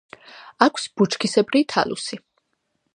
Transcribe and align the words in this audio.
აქვს 0.67 0.87
ბუჩქისებრი 1.01 1.65
თალუსი. 1.77 2.23